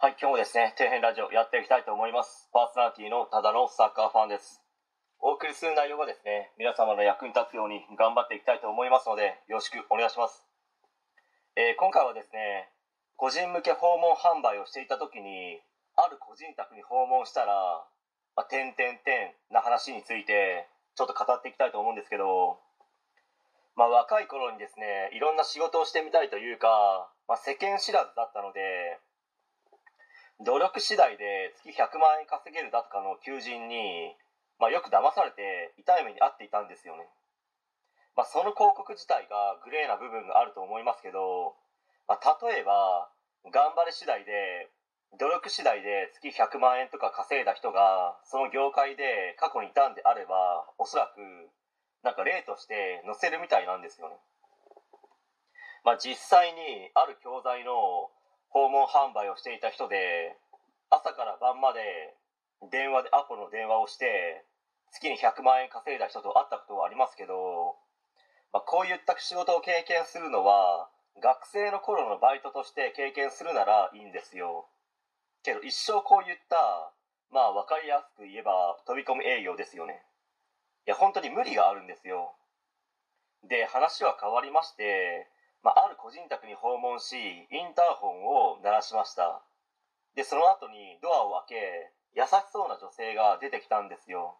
[0.00, 2.46] はい、今日もですね、底辺ラジオやっていきたいと思います。
[2.54, 4.62] パーソナリティのただのサッカーファンです。
[5.18, 10.46] お送りする内容がですね、皆様の役に立つように頑張っていきたいと思いますので、よろしくお願いします。
[11.58, 12.70] えー今回はですね、
[13.18, 15.58] 個人向け訪問販売をしていた時に、
[15.98, 17.82] ある個人宅に訪問したら、
[18.38, 22.62] まあ、点々点な話について、ちょっと語っていきたいと思うんですけど、
[23.74, 29.02] まあ、若い頃にですね、いろんな仕事をしてみたいというか、まあ、世間知らずだったので、
[30.40, 34.14] 努力次第で月100万円稼げるだとかの求人に、
[34.62, 37.10] まあ、よく騙されて痛い目に遭っていたんですよね、
[38.14, 41.58] まあ、その広告自体がグレーな部分があると思いますけど、
[42.06, 43.10] まあ、例えば
[43.50, 44.70] 頑張り次第で
[45.18, 51.18] 努力次第で月100万円とか稼いだ人がその業界で過去にいたんであればおそらく
[52.04, 54.14] なんか例として載せるみたいなんですよね、
[55.82, 58.12] まあ、実際にある教材の
[58.48, 60.36] 訪問販売をしていた人で
[60.90, 62.16] 朝から晩まで
[62.70, 64.44] 電話でアポの電話をして
[64.90, 67.76] 月に100万円稼いだ人と会ったことはありますけど、
[68.52, 70.88] まあ、こういった仕事を経験するのは
[71.20, 74.66] 学生の頃のバイトとして経験するならいいんですよ。
[75.42, 76.56] けど一生こういった
[77.30, 80.02] まあ分かりやすく言えば飛び込み営業ですよね。
[80.86, 82.34] いや本当に無理があるんですよ。
[83.44, 85.28] で話は変わりまして
[85.62, 87.16] まあ、ある個人宅に訪問し
[87.50, 89.42] インターホンを鳴らしました。
[90.14, 94.36] でその後にドアを開け優しそうな女性が出てきたんですよ。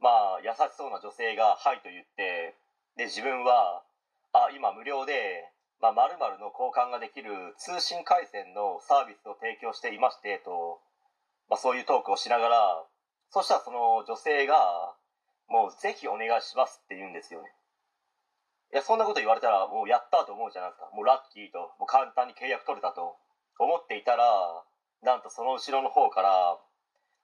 [0.00, 2.56] まあ優しそうな女性が「はい」と言って
[2.96, 3.84] で自分は
[4.32, 10.80] 「あ今無料で、まあ、〇〇の交換ができる通信回線のサービスを提供していまして」と、
[11.48, 12.86] まあ、そういうトークをしながら
[13.30, 14.96] そしたらその女性が
[15.48, 17.54] 「もうぜひお願いします」って言うんですよね。
[18.74, 20.90] いやそんなこと言われたらもうやったと思うじゃないですか。
[20.90, 23.14] もうラッキーともう簡単に契約取れたと。
[23.56, 24.26] 思っていたら
[25.06, 26.58] なんとその後ろの方から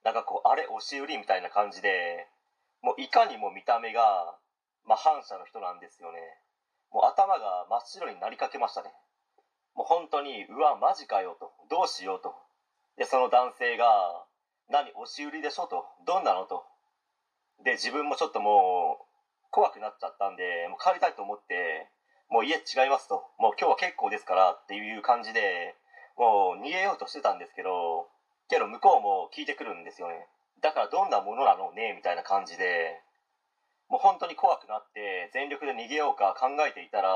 [0.05, 2.31] なんかこうあれ押し売りみたいな感じで
[2.81, 4.01] もういかにも見た目が、
[4.87, 6.19] まあ、反社の人なんですよね。
[6.89, 8.95] もう頭が真っ白になりかけましたね。
[9.75, 11.51] もう本当にうわマジかよと。
[11.69, 12.31] どうしようと。
[12.95, 14.23] でその男性が
[14.69, 15.83] 何押し売りでしょと。
[16.07, 16.63] どんなのと。
[17.63, 19.10] で自分もちょっともう
[19.51, 21.91] 怖くなっちゃったんでもう帰りたいと思って
[22.31, 23.27] もう家違いますと。
[23.37, 25.75] もう今日は結構ですからっていう感じで
[26.17, 28.07] もう逃げようとしてたんですけど
[28.47, 30.27] けど向こうも聞いてくるんですよね。
[30.63, 33.03] だからどんなものなのねみたいな感じで。
[33.91, 37.11] もう本当に怖くなって全力で逃げようか考えていたら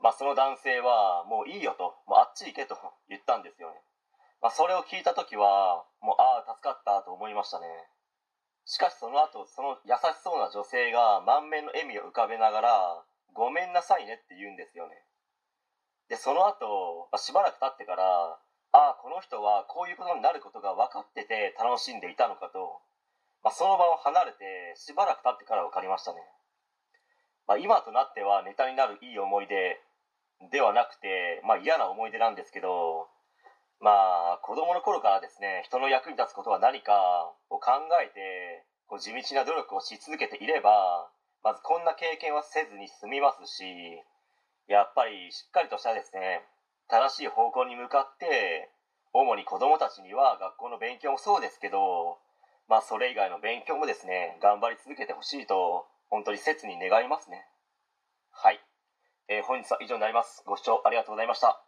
[0.00, 1.98] まあその男性はもういいよと。
[2.06, 2.78] もうあっち行けと
[3.10, 3.76] 言ったんですよね。
[4.40, 7.66] まあそれを聞いた時はもうああ助かったと思いましたね。
[8.68, 13.02] しかしその後その優しそうな女性が満面の笑みを浮かべながら
[13.32, 15.02] 「ごめんなさいね」って言うんですよね。
[16.08, 18.38] でその後、まあしばらく経ってから
[18.72, 22.82] ああこの人はこういうことになることが分かってて楽しんでいたのかと、
[23.42, 26.20] まあ、その場を離れてしばらく経ってから分かりましたね、
[27.46, 29.80] まあ、今となってはネタになるいい思い出
[30.52, 33.07] ではなくて、まあ、嫌な思い出なんですけど
[33.80, 37.70] まあ子供の頃からですね人の役に立つことは何かを考
[38.02, 41.10] えてこう地道な努力をし続けていれば
[41.44, 43.62] まずこんな経験はせずに済みますし
[44.66, 46.42] やっぱりしっかりとしたですね
[46.90, 48.70] 正しい方向に向かって
[49.12, 52.18] 主に子供たちには学校の勉強もそうですけど
[52.68, 57.44] まあそれ以外の勉強もですね頑張り続けてほしいと本当に切に願いますね。
[58.30, 58.60] はい、
[59.28, 60.42] えー本日は以上になります。
[60.46, 61.67] ご視聴ありがとうございました。